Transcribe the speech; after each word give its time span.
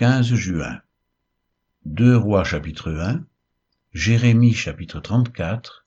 15 0.00 0.32
juin. 0.34 0.80
2 1.84 2.16
Rois 2.16 2.42
chapitre 2.42 2.90
1, 2.90 3.22
Jérémie 3.92 4.54
chapitre 4.54 4.98
34, 4.98 5.84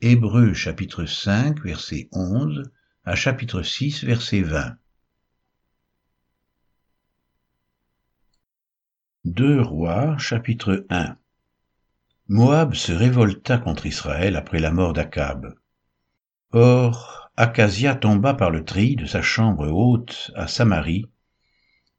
Hébreux 0.00 0.54
chapitre 0.54 1.04
5 1.04 1.60
verset 1.64 2.08
11 2.12 2.70
à 3.04 3.16
chapitre 3.16 3.62
6 3.62 4.04
verset 4.04 4.42
20. 4.42 4.76
2 9.24 9.60
Rois 9.60 10.16
chapitre 10.16 10.86
1 10.88 11.16
Moab 12.28 12.74
se 12.74 12.92
révolta 12.92 13.58
contre 13.58 13.86
Israël 13.86 14.36
après 14.36 14.60
la 14.60 14.70
mort 14.70 14.92
d'Akab. 14.92 15.56
Or, 16.52 17.32
Acasia 17.36 17.96
tomba 17.96 18.32
par 18.34 18.52
le 18.52 18.64
tri 18.64 18.94
de 18.94 19.06
sa 19.06 19.22
chambre 19.22 19.66
haute 19.66 20.30
à 20.36 20.46
Samarie, 20.46 21.10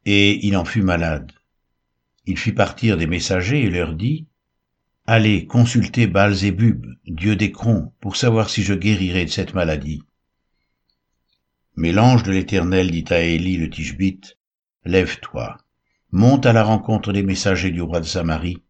et 0.05 0.47
il 0.47 0.55
en 0.55 0.63
fut 0.63 0.81
malade. 0.81 1.33
Il 2.25 2.37
fit 2.37 2.51
partir 2.51 2.97
des 2.97 3.07
messagers 3.07 3.63
et 3.63 3.69
leur 3.69 3.93
dit, 3.93 4.27
Allez 5.07 5.47
consulter 5.47 6.05
Baal-Zébub, 6.05 6.85
dieu 7.05 7.35
d'Écron, 7.35 7.91
pour 7.99 8.15
savoir 8.15 8.49
si 8.49 8.61
je 8.61 8.75
guérirai 8.75 9.25
de 9.25 9.31
cette 9.31 9.55
maladie. 9.55 10.03
Mais 11.75 11.91
l'ange 11.91 12.21
de 12.23 12.31
l'Éternel 12.31 12.91
dit 12.91 13.05
à 13.09 13.21
Élie 13.21 13.57
le 13.57 13.69
Tishbite, 13.69 14.37
Lève-toi, 14.85 15.57
monte 16.11 16.45
à 16.45 16.53
la 16.53 16.63
rencontre 16.63 17.11
des 17.11 17.23
messagers 17.23 17.71
du 17.71 17.81
roi 17.81 17.99
de 17.99 18.05
Samarie, 18.05 18.61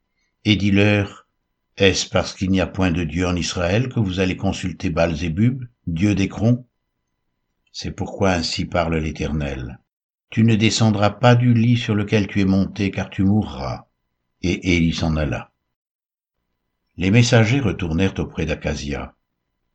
et 0.45 0.55
dis-leur, 0.55 1.27
Est-ce 1.75 2.07
parce 2.07 2.33
qu'il 2.33 2.51
n'y 2.51 2.61
a 2.61 2.67
point 2.67 2.91
de 2.91 3.03
Dieu 3.03 3.27
en 3.27 3.35
Israël 3.35 3.89
que 3.89 3.99
vous 3.99 4.21
allez 4.21 4.37
consulter 4.37 4.89
Baal-Zébub, 4.89 5.65
dieu 5.87 6.15
d'Écron 6.15 6.65
C'est 7.73 7.91
pourquoi 7.91 8.31
ainsi 8.31 8.65
parle 8.65 8.95
l'Éternel. 8.97 9.79
Tu 10.31 10.45
ne 10.45 10.55
descendras 10.55 11.09
pas 11.09 11.35
du 11.35 11.53
lit 11.53 11.75
sur 11.75 11.93
lequel 11.93 12.25
tu 12.25 12.39
es 12.39 12.45
monté, 12.45 12.89
car 12.89 13.09
tu 13.09 13.23
mourras. 13.23 13.87
Et 14.41 14.77
Élie 14.77 14.93
s'en 14.93 15.17
alla. 15.17 15.51
Les 16.95 17.11
messagers 17.11 17.59
retournèrent 17.59 18.17
auprès 18.17 18.45
d'Acasia. 18.45 19.13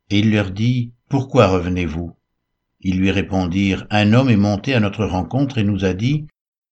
Et 0.09 0.17
il 0.17 0.31
leur 0.31 0.49
dit, 0.49 0.93
Pourquoi 1.09 1.45
revenez-vous? 1.45 2.17
Ils 2.81 2.97
lui 2.97 3.11
répondirent, 3.11 3.85
Un 3.91 4.13
homme 4.13 4.31
est 4.31 4.35
monté 4.35 4.73
à 4.73 4.79
notre 4.79 5.05
rencontre 5.05 5.59
et 5.59 5.63
nous 5.63 5.85
a 5.85 5.93
dit, 5.93 6.25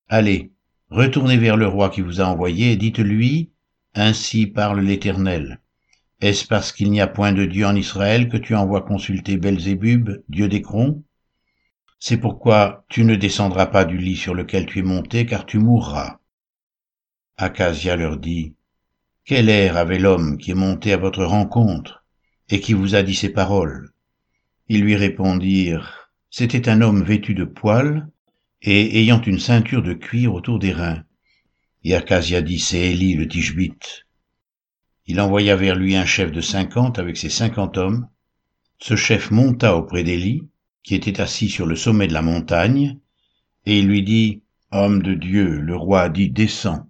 Allez, 0.09 0.51
retournez 0.89 1.37
vers 1.37 1.55
le 1.55 1.67
roi 1.67 1.89
qui 1.91 2.01
vous 2.01 2.21
a 2.21 2.25
envoyé 2.25 2.71
et 2.71 2.77
dites-lui, 2.77 3.51
Ainsi 3.93 4.47
parle 4.47 4.79
l'Éternel. 4.79 5.61
Est-ce 6.21 6.47
parce 6.47 6.71
qu'il 6.71 6.89
n'y 6.89 7.01
a 7.01 7.07
point 7.07 7.33
de 7.33 7.45
Dieu 7.45 7.67
en 7.67 7.75
Israël 7.75 8.29
que 8.29 8.37
tu 8.37 8.55
envoies 8.55 8.81
consulter 8.81 9.37
Belzébub, 9.37 10.23
dieu 10.27 10.47
d'Écron 10.47 11.03
c'est 11.99 12.17
pourquoi 12.17 12.85
tu 12.89 13.03
ne 13.03 13.15
descendras 13.15 13.67
pas 13.67 13.85
du 13.85 13.97
lit 13.97 14.15
sur 14.15 14.33
lequel 14.33 14.65
tu 14.65 14.79
es 14.79 14.83
monté, 14.83 15.25
car 15.25 15.45
tu 15.45 15.57
mourras. 15.57 16.19
Acasia 17.37 17.95
leur 17.95 18.17
dit, 18.17 18.53
Quel 19.23 19.49
air 19.49 19.77
avait 19.77 19.99
l'homme 19.99 20.37
qui 20.37 20.51
est 20.51 20.55
monté 20.55 20.93
à 20.93 20.97
votre 20.97 21.25
rencontre 21.25 22.05
et 22.49 22.59
qui 22.59 22.73
vous 22.73 22.95
a 22.95 23.03
dit 23.03 23.15
ces 23.15 23.29
paroles? 23.29 23.91
Ils 24.67 24.81
lui 24.81 24.95
répondirent, 24.95 26.11
C'était 26.29 26.69
un 26.69 26.81
homme 26.81 27.03
vêtu 27.03 27.33
de 27.33 27.45
poils 27.45 28.07
et 28.61 28.99
ayant 28.99 29.21
une 29.21 29.39
ceinture 29.39 29.83
de 29.83 29.93
cuir 29.93 30.33
autour 30.33 30.59
des 30.59 30.71
reins. 30.71 31.03
Et 31.83 31.95
Acasia 31.95 32.41
dit, 32.41 32.59
C'est 32.59 32.91
Élie 32.91 33.15
le 33.15 33.27
Tishbite. 33.27 34.05
Il 35.07 35.21
envoya 35.21 35.55
vers 35.55 35.75
lui 35.75 35.95
un 35.95 36.05
chef 36.05 36.31
de 36.31 36.41
cinquante 36.41 36.99
avec 36.99 37.15
ses 37.15 37.29
cinquante 37.29 37.77
hommes. 37.77 38.07
Ce 38.79 38.95
chef 38.95 39.29
monta 39.29 39.75
auprès 39.77 40.03
d'Élie, 40.03 40.47
qui 40.85 40.93
était 40.93 41.19
assis 41.19 41.49
sur 41.49 41.65
le 41.65 41.75
sommet 41.75 42.07
de 42.07 42.13
la 42.13 42.21
montagne, 42.21 42.99
et 43.65 43.79
il 43.79 43.87
lui 43.87 44.03
dit, 44.03 44.43
Homme 44.71 45.01
de 45.01 45.15
Dieu, 45.15 45.59
le 45.59 45.75
roi 45.75 46.03
a 46.03 46.09
dit, 46.09 46.29
descends. 46.29 46.87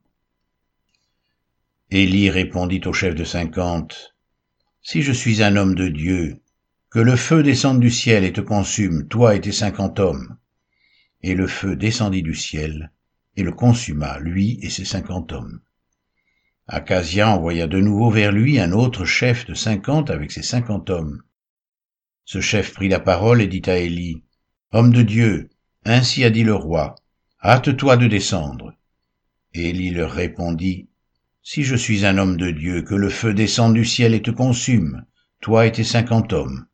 Élie 1.92 2.30
répondit 2.30 2.82
au 2.86 2.92
chef 2.92 3.16
de 3.16 3.24
cinquante, 3.24 4.14
Si 4.82 5.02
je 5.02 5.14
suis 5.14 5.42
un 5.42 5.56
homme 5.56 5.76
de 5.76 5.88
Dieu, 5.88 6.42
que 6.90 7.00
le 7.00 7.16
feu 7.16 7.42
descende 7.42 7.80
du 7.80 7.90
ciel 7.90 8.26
et 8.26 8.34
te 8.34 8.42
consume, 8.42 9.08
toi 9.08 9.34
et 9.34 9.40
tes 9.40 9.54
cinquante 9.54 10.00
hommes. 10.00 10.38
Et 11.22 11.34
le 11.34 11.48
feu 11.48 11.78
descendit 11.78 12.22
du 12.22 12.36
ciel, 12.36 12.92
et 13.38 13.44
le 13.44 13.54
consuma, 13.54 14.20
lui 14.20 14.60
et 14.62 14.70
ses 14.70 14.86
cinquante 14.86 15.32
hommes. 15.32 15.62
Acasia 16.68 17.30
envoya 17.30 17.68
de 17.68 17.80
nouveau 17.80 18.10
vers 18.10 18.34
lui 18.34 18.60
un 18.60 18.74
autre 18.74 19.06
chef 19.06 19.46
de 19.46 19.54
cinquante 19.54 20.10
avec 20.10 20.34
ses 20.34 20.44
cinquante 20.44 20.90
hommes. 20.90 21.22
Ce 22.26 22.42
chef 22.42 22.74
prit 22.74 22.90
la 22.90 23.00
parole 23.00 23.40
et 23.40 23.48
dit 23.48 23.62
à 23.68 23.78
Élie, 23.78 24.24
Homme 24.72 24.92
de 24.92 25.04
Dieu, 25.04 25.50
ainsi 25.86 26.24
a 26.24 26.32
dit 26.32 26.44
le 26.44 26.56
roi, 26.56 26.96
hâte-toi 27.44 27.98
de 27.98 28.08
descendre. 28.08 28.74
Et 29.54 29.70
Élie 29.70 29.92
leur 29.92 30.12
répondit, 30.12 30.90
Si 31.44 31.64
je 31.64 31.76
suis 31.76 32.04
un 32.04 32.18
homme 32.18 32.36
de 32.36 32.50
Dieu, 32.50 32.82
que 32.82 32.96
le 32.96 33.10
feu 33.10 33.36
descende 33.36 33.76
du 33.76 33.86
ciel 33.86 34.16
et 34.16 34.24
te 34.24 34.32
consume, 34.32 35.06
toi 35.40 35.68
et 35.68 35.72
tes 35.72 35.84
cinquante 35.84 36.34
hommes. 36.34 36.66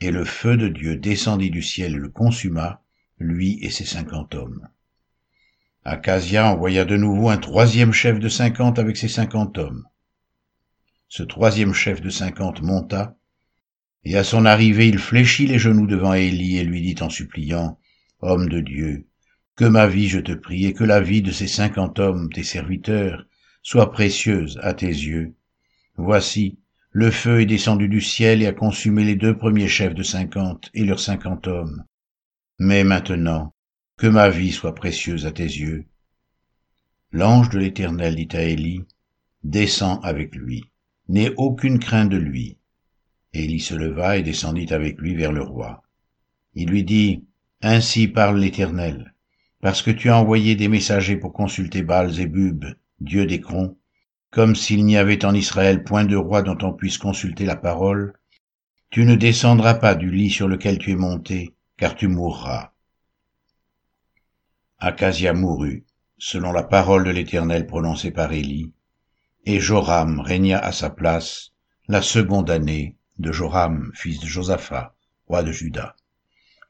Et 0.00 0.10
le 0.10 0.26
feu 0.26 0.58
de 0.58 0.68
Dieu 0.68 0.96
descendit 0.96 1.50
du 1.50 1.62
ciel 1.62 1.94
et 1.94 1.98
le 1.98 2.10
consuma, 2.10 2.82
lui 3.18 3.58
et 3.62 3.70
ses 3.70 3.86
cinquante 3.86 4.34
hommes. 4.34 4.68
Acasia 5.86 6.52
envoya 6.52 6.84
de 6.84 6.96
nouveau 6.96 7.30
un 7.30 7.38
troisième 7.38 7.92
chef 7.92 8.18
de 8.18 8.28
cinquante 8.28 8.78
avec 8.78 8.98
ses 8.98 9.08
cinquante 9.08 9.56
hommes. 9.56 9.86
Ce 11.08 11.22
troisième 11.22 11.72
chef 11.72 12.02
de 12.02 12.10
cinquante 12.10 12.60
monta, 12.60 13.16
et 14.04 14.16
à 14.16 14.24
son 14.24 14.44
arrivée, 14.44 14.88
il 14.88 14.98
fléchit 14.98 15.46
les 15.46 15.58
genoux 15.58 15.86
devant 15.86 16.14
Élie 16.14 16.58
et 16.58 16.64
lui 16.64 16.82
dit 16.82 17.02
en 17.02 17.08
suppliant, 17.08 17.78
Homme 18.20 18.48
de 18.48 18.60
Dieu, 18.60 19.06
que 19.56 19.64
ma 19.64 19.86
vie, 19.86 20.08
je 20.08 20.20
te 20.20 20.32
prie, 20.32 20.66
et 20.66 20.74
que 20.74 20.84
la 20.84 21.00
vie 21.00 21.22
de 21.22 21.30
ces 21.30 21.46
cinquante 21.46 21.98
hommes, 21.98 22.30
tes 22.32 22.42
serviteurs, 22.42 23.26
soit 23.62 23.92
précieuse 23.92 24.58
à 24.62 24.74
tes 24.74 24.86
yeux. 24.86 25.34
Voici, 25.96 26.58
le 26.90 27.10
feu 27.10 27.40
est 27.40 27.46
descendu 27.46 27.88
du 27.88 28.00
ciel 28.00 28.42
et 28.42 28.46
a 28.46 28.52
consumé 28.52 29.04
les 29.04 29.16
deux 29.16 29.36
premiers 29.36 29.68
chefs 29.68 29.94
de 29.94 30.02
cinquante 30.02 30.70
et 30.74 30.84
leurs 30.84 31.00
cinquante 31.00 31.46
hommes. 31.46 31.84
Mais 32.58 32.84
maintenant, 32.84 33.54
que 33.96 34.06
ma 34.06 34.28
vie 34.28 34.52
soit 34.52 34.74
précieuse 34.74 35.26
à 35.26 35.32
tes 35.32 35.44
yeux. 35.44 35.86
L'ange 37.10 37.48
de 37.50 37.58
l'Éternel 37.58 38.16
dit 38.16 38.36
à 38.36 38.42
Élie, 38.42 38.84
Descends 39.44 40.00
avec 40.00 40.34
lui, 40.34 40.64
n'aie 41.08 41.32
aucune 41.36 41.78
crainte 41.78 42.10
de 42.10 42.16
lui, 42.16 42.58
Élie 43.34 43.60
se 43.60 43.74
leva 43.74 44.16
et 44.16 44.22
descendit 44.22 44.72
avec 44.72 44.98
lui 44.98 45.14
vers 45.14 45.32
le 45.32 45.42
roi. 45.42 45.82
Il 46.54 46.70
lui 46.70 46.84
dit, 46.84 47.24
Ainsi 47.62 48.06
parle 48.06 48.38
l'Éternel, 48.38 49.14
parce 49.60 49.82
que 49.82 49.90
tu 49.90 50.08
as 50.08 50.16
envoyé 50.16 50.54
des 50.54 50.68
messagers 50.68 51.16
pour 51.16 51.32
consulter 51.32 51.82
Baal-Zébub, 51.82 52.64
dieu 53.00 53.26
d'Écron, 53.26 53.76
comme 54.30 54.54
s'il 54.54 54.84
n'y 54.84 54.96
avait 54.96 55.24
en 55.24 55.34
Israël 55.34 55.82
point 55.82 56.04
de 56.04 56.16
roi 56.16 56.42
dont 56.42 56.58
on 56.62 56.72
puisse 56.72 56.98
consulter 56.98 57.44
la 57.44 57.56
parole, 57.56 58.14
tu 58.90 59.04
ne 59.04 59.16
descendras 59.16 59.74
pas 59.74 59.96
du 59.96 60.10
lit 60.10 60.30
sur 60.30 60.46
lequel 60.46 60.78
tu 60.78 60.92
es 60.92 60.96
monté, 60.96 61.54
car 61.76 61.96
tu 61.96 62.06
mourras. 62.06 62.72
Acasia 64.78 65.32
mourut, 65.32 65.84
selon 66.18 66.52
la 66.52 66.62
parole 66.62 67.04
de 67.04 67.10
l'Éternel 67.10 67.66
prononcée 67.66 68.12
par 68.12 68.32
Élie, 68.32 68.72
et 69.44 69.58
Joram 69.58 70.20
régna 70.20 70.58
à 70.58 70.70
sa 70.70 70.90
place 70.90 71.52
la 71.88 72.02
seconde 72.02 72.50
année 72.50 72.96
de 73.18 73.32
Joram, 73.32 73.92
fils 73.94 74.20
de 74.20 74.26
Josaphat, 74.26 74.94
roi 75.26 75.42
de 75.42 75.52
Juda, 75.52 75.94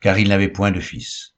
car 0.00 0.19
il 0.19 0.28
n'avait 0.28 0.49
point 0.49 0.71
de 0.71 0.81
fils. 0.81 1.34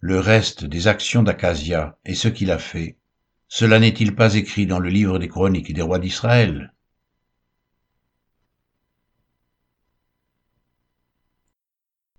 Le 0.00 0.18
reste 0.18 0.64
des 0.64 0.86
actions 0.86 1.22
d'Acasia 1.22 1.98
et 2.04 2.14
ce 2.14 2.28
qu'il 2.28 2.50
a 2.50 2.58
fait, 2.58 2.96
cela 3.48 3.78
n'est-il 3.78 4.14
pas 4.14 4.34
écrit 4.34 4.66
dans 4.66 4.78
le 4.78 4.88
livre 4.88 5.18
des 5.18 5.28
chroniques 5.28 5.72
des 5.74 5.82
rois 5.82 5.98
d'Israël? 5.98 6.72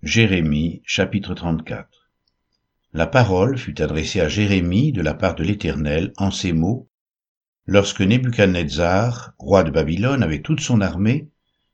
Jérémie 0.02 0.82
chapitre 0.84 1.34
34 1.34 2.10
La 2.92 3.06
parole 3.06 3.56
fut 3.56 3.80
adressée 3.80 4.20
à 4.20 4.28
Jérémie 4.28 4.92
de 4.92 5.00
la 5.00 5.14
part 5.14 5.34
de 5.34 5.42
l'Éternel 5.42 6.12
en 6.18 6.30
ces 6.30 6.52
mots, 6.52 6.88
lorsque 7.66 8.02
Nebuchadnezzar, 8.02 9.32
roi 9.38 9.64
de 9.64 9.70
Babylone, 9.70 10.22
avec 10.22 10.42
toute 10.42 10.60
son 10.60 10.80
armée, 10.80 11.31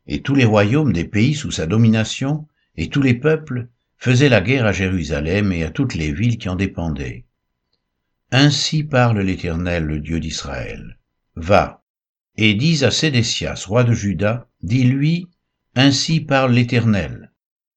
et 0.08 0.22
tous 0.22 0.34
les 0.34 0.44
royaumes 0.44 0.92
des 0.92 1.04
pays 1.04 1.34
sous 1.34 1.50
sa 1.50 1.66
domination, 1.66 2.48
et 2.76 2.88
tous 2.88 3.02
les 3.02 3.14
peuples, 3.14 3.68
faisaient 3.98 4.28
la 4.28 4.40
guerre 4.40 4.66
à 4.66 4.72
Jérusalem 4.72 5.52
et 5.52 5.64
à 5.64 5.70
toutes 5.70 5.94
les 5.94 6.12
villes 6.12 6.38
qui 6.38 6.48
en 6.48 6.56
dépendaient. 6.56 7.24
Ainsi 8.30 8.84
parle 8.84 9.20
l'Éternel, 9.20 9.84
le 9.84 10.00
Dieu 10.00 10.20
d'Israël. 10.20 10.98
Va, 11.36 11.82
et 12.36 12.54
dis 12.54 12.84
à 12.84 12.90
Sédécias, 12.90 13.64
roi 13.66 13.84
de 13.84 13.92
Juda, 13.92 14.48
dis-lui, 14.62 15.28
Ainsi 15.74 16.20
parle 16.20 16.52
l'Éternel. 16.52 17.32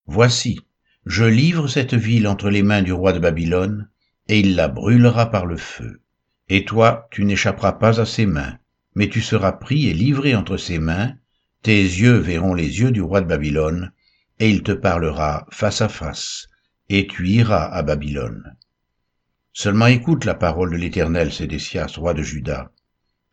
Voici, 0.06 0.60
je 1.06 1.26
livre 1.26 1.68
cette 1.68 1.94
ville 1.94 2.28
entre 2.28 2.50
les 2.50 2.64
mains 2.64 2.82
du 2.82 2.94
roi 2.94 3.14
de 3.14 3.20
Babylone, 3.20 3.90
et 4.28 4.40
il 4.40 4.56
la 4.56 4.68
brûlera 4.68 5.32
par 5.32 5.46
le 5.46 5.58
feu. 5.58 6.02
Et 6.48 6.66
toi, 6.66 7.08
tu 7.12 7.26
n'échapperas 7.26 7.74
pas 7.74 8.00
à 8.00 8.06
ses 8.06 8.26
mains, 8.26 8.58
mais 8.96 9.10
tu 9.10 9.22
seras 9.22 9.52
pris 9.52 9.88
et 9.88 9.94
livré 9.94 10.36
entre 10.36 10.58
ses 10.58 10.80
mains, 10.80 11.16
tes 11.62 11.82
yeux 11.82 12.18
verront 12.18 12.54
les 12.54 12.80
yeux 12.80 12.92
du 12.92 13.02
roi 13.02 13.22
de 13.22 13.28
Babylone, 13.28 13.92
et 14.40 14.50
il 14.50 14.64
te 14.64 14.72
parlera 14.72 15.46
face 15.52 15.82
à 15.82 15.90
face, 15.90 16.48
et 16.90 17.08
tu 17.08 17.28
iras 17.28 17.66
à 17.66 17.84
Babylone. 17.84 18.58
Seulement 19.54 19.88
écoute 19.88 20.26
la 20.26 20.34
parole 20.34 20.72
de 20.72 20.78
l'Éternel, 20.78 21.32
Sédécias, 21.32 21.94
roi 21.98 22.14
de 22.14 22.24
Juda. 22.24 22.72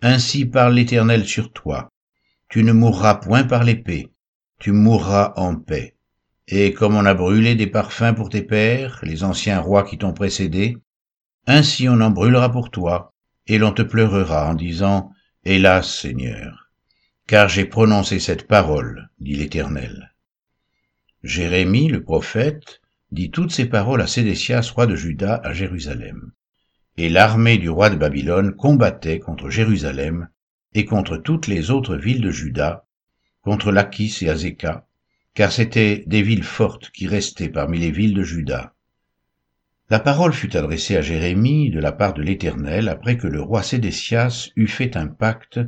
Ainsi 0.02 0.44
parle 0.44 0.74
l'Éternel 0.74 1.24
sur 1.24 1.52
toi. 1.52 1.88
Tu 2.48 2.64
ne 2.64 2.72
mourras 2.72 3.14
point 3.14 3.44
par 3.44 3.64
l'épée, 3.64 4.12
tu 4.58 4.72
mourras 4.72 5.32
en 5.36 5.56
paix. 5.56 5.96
Et 6.48 6.72
comme 6.72 6.96
on 6.96 7.04
a 7.04 7.14
brûlé 7.14 7.54
des 7.54 7.66
parfums 7.66 8.14
pour 8.14 8.30
tes 8.30 8.42
pères, 8.42 9.00
les 9.02 9.22
anciens 9.22 9.60
rois 9.60 9.84
qui 9.84 9.98
t'ont 9.98 10.12
précédé, 10.12 10.78
ainsi 11.46 11.88
on 11.88 12.00
en 12.00 12.10
brûlera 12.10 12.50
pour 12.50 12.70
toi, 12.70 13.12
et 13.46 13.58
l'on 13.58 13.72
te 13.72 13.82
pleurera 13.82 14.50
en 14.50 14.54
disant, 14.54 15.12
Hélas, 15.44 16.00
Seigneur, 16.00 16.67
car 17.28 17.50
j'ai 17.50 17.66
prononcé 17.66 18.20
cette 18.20 18.46
parole, 18.46 19.10
dit 19.20 19.34
l'Éternel. 19.36 20.14
Jérémie, 21.22 21.88
le 21.88 22.02
prophète, 22.02 22.80
dit 23.12 23.30
toutes 23.30 23.52
ces 23.52 23.66
paroles 23.66 24.00
à 24.00 24.06
Sédécias, 24.06 24.72
roi 24.74 24.86
de 24.86 24.96
Juda, 24.96 25.38
à 25.44 25.52
Jérusalem. 25.52 26.32
Et 26.96 27.10
l'armée 27.10 27.58
du 27.58 27.68
roi 27.68 27.90
de 27.90 27.96
Babylone 27.96 28.56
combattait 28.56 29.18
contre 29.18 29.50
Jérusalem 29.50 30.30
et 30.72 30.86
contre 30.86 31.18
toutes 31.18 31.48
les 31.48 31.70
autres 31.70 31.96
villes 31.96 32.22
de 32.22 32.30
Juda, 32.30 32.86
contre 33.42 33.72
Lachis 33.72 34.20
et 34.22 34.30
Azéka, 34.30 34.86
car 35.34 35.52
c'étaient 35.52 36.04
des 36.06 36.22
villes 36.22 36.42
fortes 36.42 36.90
qui 36.92 37.06
restaient 37.06 37.50
parmi 37.50 37.78
les 37.78 37.90
villes 37.90 38.14
de 38.14 38.22
Juda. 38.22 38.72
La 39.90 40.00
parole 40.00 40.32
fut 40.32 40.56
adressée 40.56 40.96
à 40.96 41.02
Jérémie 41.02 41.68
de 41.68 41.78
la 41.78 41.92
part 41.92 42.14
de 42.14 42.22
l'Éternel 42.22 42.88
après 42.88 43.18
que 43.18 43.26
le 43.26 43.42
roi 43.42 43.62
Sédécias 43.62 44.48
eut 44.56 44.66
fait 44.66 44.96
un 44.96 45.08
pacte 45.08 45.60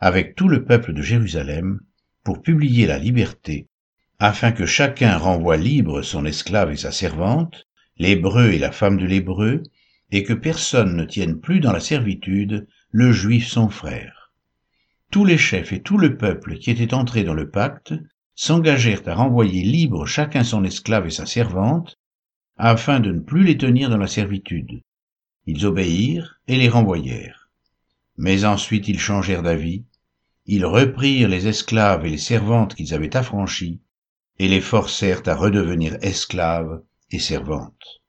avec 0.00 0.34
tout 0.34 0.48
le 0.48 0.64
peuple 0.64 0.92
de 0.92 1.02
Jérusalem 1.02 1.80
pour 2.24 2.42
publier 2.42 2.86
la 2.86 2.98
liberté, 2.98 3.66
afin 4.18 4.52
que 4.52 4.66
chacun 4.66 5.16
renvoie 5.16 5.56
libre 5.56 6.02
son 6.02 6.24
esclave 6.24 6.72
et 6.72 6.76
sa 6.76 6.92
servante, 6.92 7.66
l'hébreu 7.98 8.52
et 8.52 8.58
la 8.58 8.72
femme 8.72 8.96
de 8.96 9.06
l'hébreu, 9.06 9.62
et 10.10 10.22
que 10.22 10.32
personne 10.32 10.96
ne 10.96 11.04
tienne 11.04 11.40
plus 11.40 11.60
dans 11.60 11.72
la 11.72 11.80
servitude 11.80 12.66
le 12.90 13.12
juif 13.12 13.46
son 13.46 13.68
frère. 13.68 14.32
Tous 15.10 15.24
les 15.24 15.38
chefs 15.38 15.72
et 15.72 15.82
tout 15.82 15.98
le 15.98 16.16
peuple 16.16 16.58
qui 16.58 16.70
étaient 16.70 16.94
entrés 16.94 17.24
dans 17.24 17.34
le 17.34 17.50
pacte 17.50 17.94
s'engagèrent 18.34 19.06
à 19.08 19.14
renvoyer 19.14 19.62
libre 19.62 20.06
chacun 20.06 20.44
son 20.44 20.64
esclave 20.64 21.06
et 21.06 21.10
sa 21.10 21.26
servante, 21.26 21.98
afin 22.56 23.00
de 23.00 23.12
ne 23.12 23.20
plus 23.20 23.44
les 23.44 23.56
tenir 23.56 23.90
dans 23.90 23.98
la 23.98 24.06
servitude. 24.06 24.82
Ils 25.46 25.66
obéirent 25.66 26.40
et 26.46 26.56
les 26.56 26.68
renvoyèrent. 26.68 27.47
Mais 28.18 28.44
ensuite 28.44 28.88
ils 28.88 29.00
changèrent 29.00 29.42
d'avis, 29.42 29.84
ils 30.44 30.66
reprirent 30.66 31.28
les 31.28 31.46
esclaves 31.46 32.04
et 32.04 32.10
les 32.10 32.18
servantes 32.18 32.74
qu'ils 32.74 32.92
avaient 32.92 33.16
affranchis, 33.16 33.80
et 34.38 34.48
les 34.48 34.60
forcèrent 34.60 35.22
à 35.26 35.34
redevenir 35.34 35.96
esclaves 36.02 36.82
et 37.10 37.18
servantes. 37.18 38.02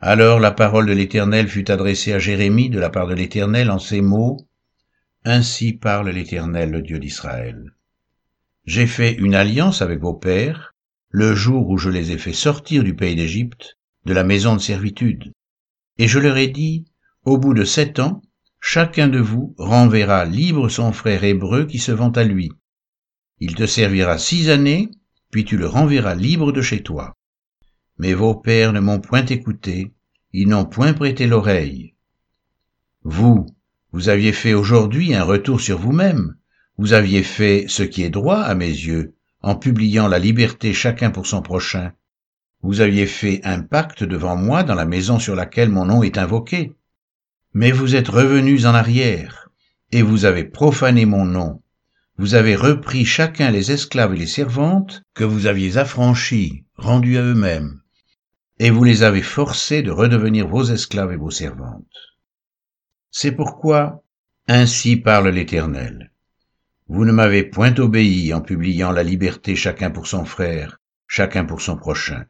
Alors 0.00 0.38
la 0.38 0.50
parole 0.50 0.86
de 0.86 0.92
l'Éternel 0.92 1.48
fut 1.48 1.70
adressée 1.70 2.12
à 2.12 2.18
Jérémie 2.18 2.70
de 2.70 2.78
la 2.78 2.90
part 2.90 3.06
de 3.06 3.14
l'Éternel 3.14 3.70
en 3.70 3.78
ces 3.78 4.00
mots, 4.00 4.46
Ainsi 5.24 5.72
parle 5.72 6.10
l'Éternel, 6.10 6.70
le 6.70 6.82
Dieu 6.82 6.98
d'Israël. 6.98 7.72
J'ai 8.66 8.86
fait 8.86 9.14
une 9.14 9.34
alliance 9.34 9.80
avec 9.80 10.00
vos 10.00 10.12
pères 10.12 10.74
le 11.08 11.34
jour 11.34 11.70
où 11.70 11.78
je 11.78 11.88
les 11.88 12.12
ai 12.12 12.18
fait 12.18 12.34
sortir 12.34 12.84
du 12.84 12.94
pays 12.94 13.16
d'Égypte, 13.16 13.78
de 14.04 14.12
la 14.12 14.24
maison 14.24 14.54
de 14.54 14.60
servitude. 14.60 15.32
Et 15.96 16.08
je 16.08 16.18
leur 16.18 16.36
ai 16.36 16.48
dit, 16.48 16.84
au 17.24 17.38
bout 17.38 17.54
de 17.54 17.64
sept 17.64 18.00
ans, 18.00 18.20
chacun 18.66 19.08
de 19.08 19.18
vous 19.18 19.54
renverra 19.58 20.24
libre 20.24 20.70
son 20.70 20.90
frère 20.90 21.22
hébreu 21.22 21.66
qui 21.66 21.78
se 21.78 21.92
vend 21.92 22.08
à 22.12 22.24
lui. 22.24 22.50
Il 23.38 23.54
te 23.54 23.66
servira 23.66 24.16
six 24.16 24.48
années, 24.48 24.90
puis 25.30 25.44
tu 25.44 25.58
le 25.58 25.66
renverras 25.66 26.14
libre 26.14 26.50
de 26.50 26.62
chez 26.62 26.82
toi. 26.82 27.12
Mais 27.98 28.14
vos 28.14 28.34
pères 28.34 28.72
ne 28.72 28.80
m'ont 28.80 29.00
point 29.00 29.26
écouté, 29.26 29.92
ils 30.32 30.48
n'ont 30.48 30.64
point 30.64 30.94
prêté 30.94 31.26
l'oreille. 31.26 31.94
Vous, 33.02 33.44
vous 33.92 34.08
aviez 34.08 34.32
fait 34.32 34.54
aujourd'hui 34.54 35.14
un 35.14 35.24
retour 35.24 35.60
sur 35.60 35.78
vous-même, 35.78 36.34
vous 36.78 36.94
aviez 36.94 37.22
fait 37.22 37.66
ce 37.68 37.82
qui 37.82 38.02
est 38.02 38.10
droit 38.10 38.38
à 38.38 38.54
mes 38.54 38.66
yeux, 38.66 39.14
en 39.42 39.56
publiant 39.56 40.08
la 40.08 40.18
liberté 40.18 40.72
chacun 40.72 41.10
pour 41.10 41.26
son 41.26 41.42
prochain. 41.42 41.92
Vous 42.62 42.80
aviez 42.80 43.06
fait 43.06 43.42
un 43.44 43.60
pacte 43.60 44.04
devant 44.04 44.36
moi 44.36 44.62
dans 44.62 44.74
la 44.74 44.86
maison 44.86 45.18
sur 45.18 45.34
laquelle 45.34 45.68
mon 45.68 45.84
nom 45.84 46.02
est 46.02 46.16
invoqué. 46.16 46.72
Mais 47.54 47.70
vous 47.70 47.94
êtes 47.94 48.08
revenus 48.08 48.66
en 48.66 48.74
arrière, 48.74 49.48
et 49.92 50.02
vous 50.02 50.24
avez 50.24 50.44
profané 50.44 51.06
mon 51.06 51.24
nom. 51.24 51.62
Vous 52.18 52.34
avez 52.34 52.56
repris 52.56 53.04
chacun 53.04 53.50
les 53.50 53.70
esclaves 53.70 54.14
et 54.14 54.18
les 54.18 54.26
servantes 54.26 55.02
que 55.14 55.24
vous 55.24 55.46
aviez 55.46 55.76
affranchis, 55.76 56.64
rendus 56.76 57.16
à 57.16 57.22
eux-mêmes, 57.22 57.80
et 58.58 58.70
vous 58.70 58.82
les 58.84 59.02
avez 59.04 59.22
forcés 59.22 59.82
de 59.82 59.90
redevenir 59.90 60.48
vos 60.48 60.64
esclaves 60.64 61.12
et 61.12 61.16
vos 61.16 61.30
servantes. 61.30 61.86
C'est 63.10 63.32
pourquoi, 63.32 64.02
ainsi 64.48 64.96
parle 64.96 65.28
l'Éternel. 65.28 66.10
Vous 66.88 67.04
ne 67.04 67.12
m'avez 67.12 67.44
point 67.44 67.74
obéi 67.78 68.34
en 68.34 68.40
publiant 68.40 68.90
la 68.90 69.04
liberté 69.04 69.56
chacun 69.56 69.90
pour 69.90 70.06
son 70.08 70.24
frère, 70.24 70.80
chacun 71.06 71.44
pour 71.44 71.60
son 71.60 71.76
prochain. 71.76 72.26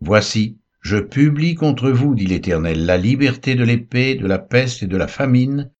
Voici, 0.00 0.58
je 0.82 0.96
publie 0.96 1.54
contre 1.54 1.90
vous, 1.90 2.14
dit 2.16 2.26
l'Éternel, 2.26 2.84
la 2.84 2.98
liberté 2.98 3.54
de 3.54 3.62
l'épée, 3.62 4.16
de 4.16 4.26
la 4.26 4.40
peste 4.40 4.82
et 4.82 4.88
de 4.88 4.96
la 4.96 5.06
famine, 5.06 5.70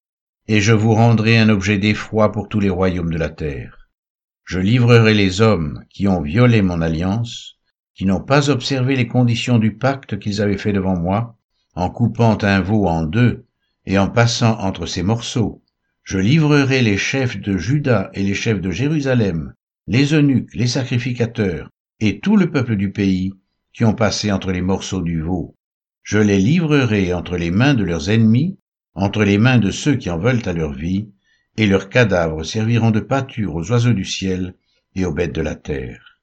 et 0.47 0.61
je 0.61 0.73
vous 0.73 0.95
rendrai 0.95 1.39
un 1.39 1.49
objet 1.49 1.79
d'effroi 1.79 2.31
pour 2.31 2.49
tous 2.49 2.61
les 2.61 2.71
royaumes 2.71 3.13
de 3.13 3.19
la 3.19 3.29
terre. 3.29 3.89
Je 4.45 4.61
livrerai 4.61 5.13
les 5.15 5.41
hommes 5.41 5.85
qui 5.91 6.07
ont 6.07 6.23
violé 6.23 6.63
mon 6.63 6.81
alliance, 6.81 7.57
qui 7.95 8.07
n'ont 8.07 8.23
pas 8.23 8.49
observé 8.49 8.95
les 8.95 9.09
conditions 9.09 9.59
du 9.59 9.77
pacte 9.77 10.19
qu'ils 10.21 10.41
avaient 10.41 10.57
fait 10.57 10.73
devant 10.73 10.97
moi, 10.97 11.37
en 11.75 11.91
coupant 11.91 12.39
un 12.43 12.61
veau 12.61 12.87
en 12.87 13.03
deux 13.03 13.45
et 13.87 13.99
en 13.99 14.09
passant 14.09 14.59
entre 14.61 14.87
ses 14.87 15.03
morceaux, 15.03 15.63
je 16.05 16.19
livrerai 16.19 16.81
les 16.81 16.97
chefs 16.97 17.41
de 17.41 17.57
Juda 17.57 18.11
et 18.15 18.23
les 18.23 18.35
chefs 18.35 18.61
de 18.61 18.71
Jérusalem, 18.71 19.55
les 19.89 20.15
eunuques, 20.15 20.55
les 20.55 20.69
sacrificateurs, 20.69 21.71
et 21.99 22.21
tout 22.21 22.37
le 22.37 22.51
peuple 22.51 22.77
du 22.77 22.93
pays, 22.93 23.33
qui 23.73 23.85
ont 23.85 23.95
passé 23.95 24.31
entre 24.31 24.53
les 24.53 24.63
morceaux 24.63 25.03
du 25.03 25.21
veau. 25.21 25.57
Je 26.03 26.19
les 26.19 26.39
livrerai 26.39 27.13
entre 27.15 27.37
les 27.37 27.51
mains 27.51 27.75
de 27.75 27.85
leurs 27.85 28.11
ennemis, 28.11 28.59
entre 28.95 29.25
les 29.25 29.39
mains 29.39 29.59
de 29.59 29.71
ceux 29.71 29.97
qui 29.97 30.11
en 30.11 30.19
veulent 30.19 30.47
à 30.47 30.53
leur 30.53 30.73
vie, 30.73 31.09
et 31.57 31.67
leurs 31.67 31.89
cadavres 31.89 32.45
serviront 32.45 32.91
de 32.91 33.01
pâture 33.01 33.55
aux 33.55 33.71
oiseaux 33.71 33.93
du 33.93 34.05
ciel 34.05 34.55
et 34.95 35.05
aux 35.05 35.13
bêtes 35.13 35.35
de 35.35 35.41
la 35.41 35.55
terre. 35.55 36.19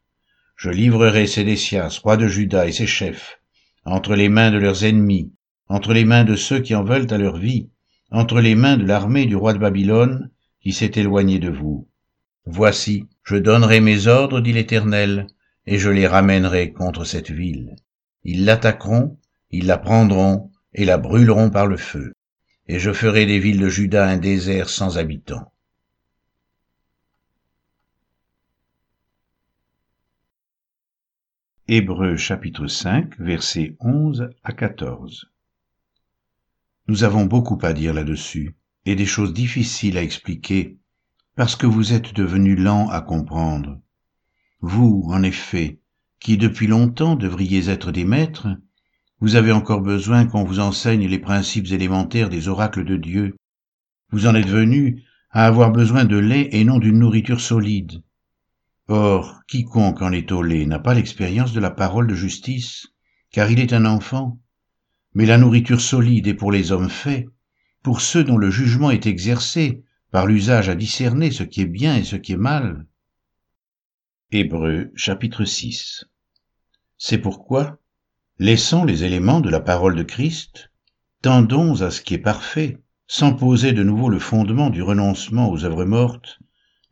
Je 0.56 0.70
livrerai 0.70 1.28
Sédécias, 1.28 2.00
roi 2.04 2.18
de 2.18 2.28
Juda, 2.28 2.68
et 2.68 2.72
ses 2.72 2.88
chefs, 2.88 3.40
entre 3.86 4.16
les 4.16 4.30
mains 4.30 4.52
de 4.52 4.58
leurs 4.58 4.84
ennemis, 4.84 5.32
entre 5.68 5.94
les 5.94 6.06
mains 6.06 6.26
de 6.26 6.36
ceux 6.36 6.60
qui 6.60 6.76
en 6.76 6.84
veulent 6.84 7.12
à 7.14 7.18
leur 7.18 7.38
vie, 7.38 7.70
entre 8.12 8.42
les 8.42 8.56
mains 8.56 8.78
de 8.78 8.86
l'armée 8.86 9.26
du 9.26 9.36
roi 9.36 9.54
de 9.54 9.60
Babylone, 9.60 10.30
qui 10.62 10.74
s'est 10.74 10.92
éloigné 10.96 11.40
de 11.40 11.50
vous. 11.50 11.88
Voici, 12.46 13.06
je 13.24 13.36
donnerai 13.36 13.80
mes 13.80 14.08
ordres, 14.08 14.42
dit 14.42 14.54
l'Éternel, 14.54 15.28
et 15.70 15.78
je 15.78 15.92
les 15.92 16.08
ramènerai 16.08 16.74
contre 16.74 17.06
cette 17.06 17.30
ville. 17.30 17.76
Ils 18.24 18.44
l'attaqueront, 18.44 19.20
ils 19.52 19.68
la 19.68 19.78
prendront, 19.78 20.50
et 20.74 20.84
la 20.84 20.98
brûleront 20.98 21.52
par 21.52 21.68
le 21.68 21.78
feu. 21.78 22.14
Et 22.68 22.80
je 22.80 22.92
ferai 22.92 23.28
des 23.28 23.38
villes 23.38 23.60
de 23.60 23.70
Juda 23.70 24.08
un 24.08 24.18
désert 24.18 24.68
sans 24.68 24.98
habitants. 24.98 25.54
Hébreux 31.68 32.18
chapitre 32.18 32.66
5 32.66 33.20
versets 33.20 33.78
11 33.80 34.32
à 34.44 34.54
14 34.54 35.30
nous 36.90 37.04
avons 37.04 37.26
beaucoup 37.26 37.60
à 37.62 37.72
dire 37.72 37.94
là-dessus, 37.94 38.56
et 38.86 38.96
des 38.96 39.06
choses 39.06 39.32
difficiles 39.32 39.96
à 39.96 40.02
expliquer, 40.02 40.80
parce 41.36 41.56
que 41.56 41.68
vous 41.68 41.94
êtes 41.94 42.16
devenus 42.16 42.58
lents 42.58 42.90
à 42.90 43.00
comprendre. 43.02 43.80
Vous, 44.62 45.06
en 45.08 45.24
effet, 45.24 45.80
qui 46.20 46.38
depuis 46.38 46.68
longtemps 46.68 47.16
devriez 47.16 47.70
être 47.70 47.92
des 47.94 48.04
maîtres, 48.04 48.48
vous 49.22 49.36
avez 49.36 49.52
encore 49.54 49.82
besoin 49.82 50.26
qu'on 50.26 50.44
vous 50.44 50.60
enseigne 50.60 51.08
les 51.08 51.20
principes 51.20 51.72
élémentaires 51.72 52.30
des 52.30 52.48
oracles 52.48 52.84
de 52.84 52.98
Dieu. 52.98 53.36
Vous 54.12 54.28
en 54.28 54.36
êtes 54.36 54.50
venus 54.50 55.02
à 55.32 55.46
avoir 55.46 55.72
besoin 55.72 56.04
de 56.04 56.18
lait 56.18 56.50
et 56.52 56.66
non 56.66 56.80
d'une 56.80 57.00
nourriture 57.00 57.40
solide. 57.40 58.02
Or, 58.88 59.42
quiconque 59.48 60.02
en 60.02 60.12
est 60.12 60.32
au 60.32 60.42
lait 60.42 60.66
n'a 60.66 60.80
pas 60.80 60.94
l'expérience 60.94 61.54
de 61.54 61.60
la 61.60 61.72
parole 61.72 62.08
de 62.08 62.16
justice, 62.16 62.88
car 63.32 63.52
il 63.52 63.60
est 63.60 63.72
un 63.74 63.86
enfant. 63.86 64.40
Mais 65.14 65.26
la 65.26 65.38
nourriture 65.38 65.80
solide 65.80 66.28
est 66.28 66.34
pour 66.34 66.52
les 66.52 66.72
hommes 66.72 66.90
faits, 66.90 67.28
pour 67.82 68.02
ceux 68.02 68.24
dont 68.24 68.38
le 68.38 68.50
jugement 68.50 68.92
est 68.92 69.06
exercé 69.06 69.84
par 70.12 70.28
l'usage 70.28 70.68
à 70.68 70.76
discerner 70.76 71.32
ce 71.32 71.44
qui 71.44 71.62
est 71.62 71.66
bien 71.66 71.96
et 71.96 72.04
ce 72.04 72.16
qui 72.16 72.34
est 72.34 72.38
mal. 72.38 72.88
Hébreux 74.32 74.92
chapitre 74.94 75.44
6 75.44 76.06
C'est 77.00 77.18
pourquoi, 77.18 77.80
laissant 78.38 78.86
les 78.86 79.04
éléments 79.04 79.40
de 79.40 79.50
la 79.50 79.60
parole 79.60 79.96
de 79.96 80.04
Christ, 80.04 80.70
tendons 81.24 81.82
à 81.82 81.90
ce 81.90 82.02
qui 82.02 82.14
est 82.14 82.20
parfait, 82.20 82.78
sans 83.08 83.34
poser 83.34 83.72
de 83.72 83.82
nouveau 83.82 84.08
le 84.08 84.20
fondement 84.20 84.70
du 84.70 84.84
renoncement 84.84 85.50
aux 85.50 85.66
œuvres 85.66 85.84
mortes, 85.84 86.38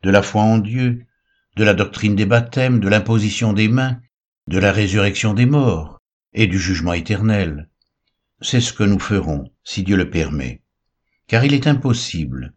de 0.02 0.10
la 0.10 0.22
foi 0.22 0.42
en 0.42 0.58
Dieu, 0.58 1.06
de 1.54 1.62
la 1.62 1.74
doctrine 1.74 2.16
des 2.16 2.26
baptêmes, 2.26 2.80
de 2.80 2.88
l'imposition 2.88 3.52
des 3.52 3.68
mains, 3.68 4.00
de 4.48 4.58
la 4.58 4.72
résurrection 4.72 5.32
des 5.32 5.46
morts 5.46 6.00
et 6.32 6.48
du 6.48 6.58
jugement 6.58 6.94
éternel. 6.94 7.68
C'est 8.40 8.60
ce 8.60 8.72
que 8.72 8.82
nous 8.82 8.98
ferons, 8.98 9.48
si 9.62 9.84
Dieu 9.84 9.96
le 9.96 10.10
permet, 10.10 10.60
car 11.28 11.44
il 11.44 11.54
est 11.54 11.68
impossible 11.68 12.52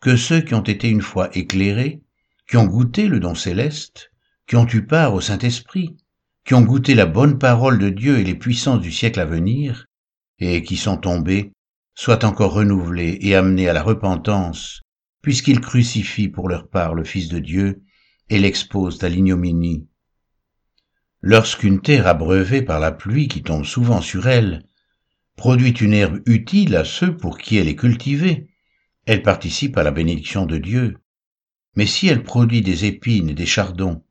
que 0.00 0.16
ceux 0.16 0.40
qui 0.40 0.54
ont 0.54 0.64
été 0.64 0.88
une 0.88 1.02
fois 1.02 1.30
éclairés, 1.36 2.02
qui 2.50 2.56
ont 2.56 2.66
goûté 2.66 3.06
le 3.06 3.20
don 3.20 3.36
céleste, 3.36 4.10
qui 4.46 4.56
ont 4.56 4.66
eu 4.66 4.86
part 4.86 5.14
au 5.14 5.20
Saint-Esprit, 5.20 5.96
qui 6.44 6.54
ont 6.54 6.62
goûté 6.62 6.94
la 6.94 7.06
bonne 7.06 7.38
parole 7.38 7.78
de 7.78 7.88
Dieu 7.88 8.18
et 8.18 8.24
les 8.24 8.34
puissances 8.34 8.80
du 8.80 8.92
siècle 8.92 9.20
à 9.20 9.24
venir, 9.24 9.86
et 10.38 10.62
qui 10.62 10.76
sont 10.76 10.96
tombés, 10.96 11.52
soient 11.94 12.24
encore 12.24 12.52
renouvelés 12.52 13.18
et 13.20 13.34
amenés 13.34 13.68
à 13.68 13.72
la 13.72 13.82
repentance, 13.82 14.82
puisqu'ils 15.22 15.60
crucifient 15.60 16.28
pour 16.28 16.48
leur 16.48 16.68
part 16.68 16.94
le 16.94 17.04
Fils 17.04 17.28
de 17.28 17.38
Dieu 17.38 17.82
et 18.28 18.38
l'exposent 18.38 19.02
à 19.04 19.08
l'ignominie. 19.08 19.86
Lorsqu'une 21.22 21.80
terre 21.80 22.06
abreuvée 22.06 22.60
par 22.60 22.80
la 22.80 22.92
pluie 22.92 23.28
qui 23.28 23.42
tombe 23.42 23.64
souvent 23.64 24.02
sur 24.02 24.28
elle 24.28 24.66
produit 25.36 25.70
une 25.70 25.94
herbe 25.94 26.20
utile 26.26 26.76
à 26.76 26.84
ceux 26.84 27.16
pour 27.16 27.38
qui 27.38 27.56
elle 27.56 27.68
est 27.68 27.76
cultivée, 27.76 28.48
elle 29.06 29.22
participe 29.22 29.76
à 29.78 29.82
la 29.82 29.90
bénédiction 29.90 30.46
de 30.46 30.58
Dieu. 30.58 30.98
Mais 31.76 31.86
si 31.86 32.06
elle 32.08 32.22
produit 32.22 32.62
des 32.62 32.84
épines 32.84 33.30
et 33.30 33.34
des 33.34 33.46
chardons, 33.46 34.03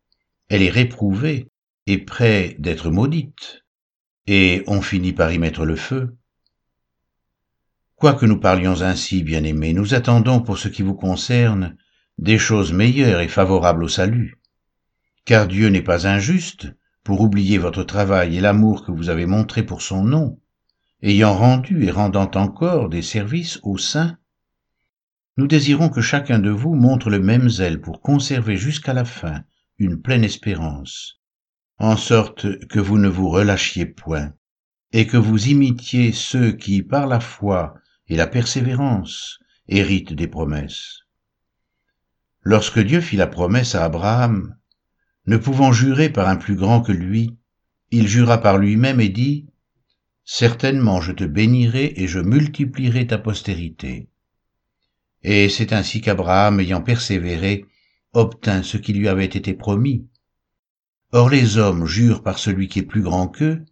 elle 0.54 0.62
est 0.62 0.70
réprouvée 0.70 1.50
et 1.88 1.98
près 1.98 2.56
d'être 2.60 2.92
maudite, 2.92 3.64
et 4.28 4.64
on 4.68 4.84
finit 4.84 5.12
par 5.12 5.32
y 5.32 5.40
mettre 5.40 5.66
le 5.66 5.76
feu. 5.76 6.16
Quoique 7.96 8.28
nous 8.28 8.40
parlions 8.40 8.84
ainsi, 8.84 9.24
bien-aimés, 9.24 9.74
nous 9.74 9.96
attendons 9.96 10.42
pour 10.42 10.60
ce 10.60 10.68
qui 10.68 10.84
vous 10.84 10.94
concerne 10.94 11.76
des 12.20 12.38
choses 12.38 12.72
meilleures 12.72 13.22
et 13.22 13.28
favorables 13.30 13.84
au 13.84 13.88
salut. 13.88 14.38
Car 15.26 15.48
Dieu 15.48 15.70
n'est 15.70 15.82
pas 15.82 16.06
injuste 16.06 16.68
pour 17.04 17.22
oublier 17.22 17.58
votre 17.58 17.82
travail 17.82 18.38
et 18.38 18.40
l'amour 18.40 18.86
que 18.86 18.92
vous 18.92 19.10
avez 19.10 19.26
montré 19.26 19.64
pour 19.64 19.82
son 19.82 20.04
nom, 20.04 20.40
ayant 21.02 21.34
rendu 21.34 21.84
et 21.84 21.90
rendant 21.90 22.30
encore 22.36 22.90
des 22.90 23.02
services 23.02 23.60
aux 23.64 23.80
saints. 23.80 24.20
Nous 25.36 25.48
désirons 25.48 25.90
que 25.90 26.02
chacun 26.02 26.38
de 26.38 26.52
vous 26.52 26.76
montre 26.76 27.10
le 27.10 27.20
même 27.20 27.50
zèle 27.50 27.82
pour 27.82 28.02
conserver 28.02 28.56
jusqu'à 28.56 28.94
la 28.94 29.04
fin 29.04 29.44
une 29.78 30.02
pleine 30.02 30.24
espérance, 30.24 31.20
en 31.78 31.98
sorte 31.98 32.68
que 32.68 32.80
vous 32.80 32.98
ne 32.98 33.08
vous 33.08 33.30
relâchiez 33.30 33.86
point, 33.86 34.34
et 34.92 35.08
que 35.08 35.18
vous 35.18 35.48
imitiez 35.48 36.12
ceux 36.12 36.52
qui, 36.52 36.84
par 36.84 37.08
la 37.08 37.20
foi 37.20 37.76
et 38.08 38.16
la 38.16 38.28
persévérance, 38.28 39.40
héritent 39.68 40.14
des 40.14 40.28
promesses. 40.28 41.02
Lorsque 42.42 42.80
Dieu 42.80 43.02
fit 43.02 43.18
la 43.18 43.28
promesse 43.28 43.74
à 43.74 43.86
Abraham, 43.86 44.56
ne 45.26 45.38
pouvant 45.38 45.72
jurer 45.72 46.10
par 46.10 46.28
un 46.28 46.36
plus 46.36 46.56
grand 46.56 46.82
que 46.82 46.92
lui, 46.92 47.38
il 47.92 48.08
jura 48.08 48.40
par 48.40 48.58
lui-même 48.58 49.00
et 49.00 49.10
dit, 49.10 49.48
Certainement 50.26 51.02
je 51.02 51.12
te 51.12 51.26
bénirai 51.26 51.94
et 51.98 52.08
je 52.08 52.20
multiplierai 52.20 53.08
ta 53.08 53.18
postérité. 53.18 54.10
Et 55.22 55.50
c'est 55.50 55.74
ainsi 55.74 56.02
qu'Abraham, 56.02 56.60
ayant 56.60 56.82
persévéré, 56.82 57.66
obtint 58.14 58.64
ce 58.64 58.78
qui 58.78 58.94
lui 58.94 59.08
avait 59.08 59.26
été 59.26 59.54
promis. 59.54 60.08
Or 61.12 61.30
les 61.30 61.58
hommes 61.58 61.86
jurent 61.86 62.24
par 62.24 62.40
celui 62.40 62.68
qui 62.68 62.80
est 62.80 62.84
plus 62.84 63.02
grand 63.02 63.28
qu'eux, 63.28 63.64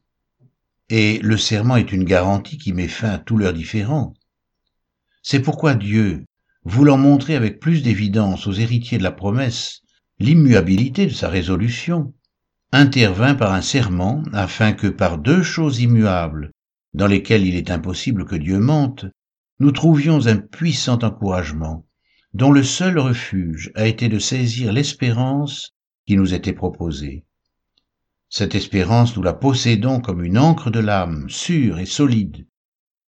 et 0.90 1.20
le 1.20 1.38
serment 1.38 1.78
est 1.78 1.92
une 1.92 2.04
garantie 2.04 2.58
qui 2.58 2.74
met 2.74 2.88
fin 2.88 3.12
à 3.12 3.18
tous 3.18 3.38
leurs 3.38 3.54
différends. 3.54 4.14
C'est 5.24 5.40
pourquoi 5.42 5.76
Dieu, 5.76 6.26
voulant 6.66 6.98
montrer 6.98 7.36
avec 7.36 7.60
plus 7.60 7.82
d'évidence 7.82 8.48
aux 8.48 8.54
héritiers 8.54 8.98
de 8.98 9.04
la 9.04 9.12
promesse 9.12 9.82
l'immuabilité 10.20 11.06
de 11.06 11.14
sa 11.14 11.30
résolution, 11.30 12.14
intervint 12.72 13.36
par 13.36 13.54
un 13.54 13.62
serment 13.62 14.24
afin 14.34 14.74
que 14.74 14.88
par 14.88 15.18
deux 15.18 15.44
choses 15.44 15.80
immuables, 15.80 16.52
dans 16.94 17.08
lesquelles 17.08 17.46
il 17.46 17.56
est 17.56 17.72
impossible 17.72 18.26
que 18.26 18.36
Dieu 18.36 18.60
mente, 18.60 19.06
nous 19.60 19.72
trouvions 19.72 20.28
un 20.28 20.38
puissant 20.38 21.00
encouragement, 21.00 21.86
dont 22.34 22.52
le 22.52 22.64
seul 22.64 22.98
refuge 22.98 23.72
a 23.76 23.88
été 23.88 24.08
de 24.08 24.20
saisir 24.20 24.72
l'espérance 24.72 25.76
qui 26.06 26.16
nous 26.16 26.34
était 26.34 26.54
proposée. 26.54 27.26
Cette 28.30 28.56
espérance, 28.56 29.18
nous 29.18 29.24
la 29.24 29.34
possédons 29.34 30.00
comme 30.00 30.24
une 30.24 30.38
encre 30.38 30.72
de 30.72 30.80
l'âme, 30.80 31.30
sûre 31.30 31.80
et 31.80 31.86
solide. 31.86 32.48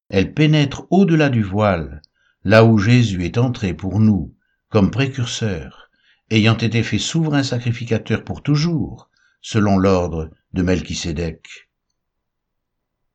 Elle 0.09 0.33
pénètre 0.33 0.85
au-delà 0.89 1.29
du 1.29 1.41
voile, 1.41 2.01
là 2.43 2.65
où 2.65 2.77
Jésus 2.77 3.23
est 3.23 3.37
entré 3.37 3.73
pour 3.73 3.99
nous 3.99 4.35
comme 4.69 4.91
précurseur, 4.91 5.89
ayant 6.29 6.57
été 6.57 6.83
fait 6.83 6.97
souverain 6.97 7.43
sacrificateur 7.43 8.23
pour 8.23 8.43
toujours, 8.43 9.09
selon 9.41 9.77
l'ordre 9.77 10.31
de 10.53 10.63
Melchisédek. 10.63 11.69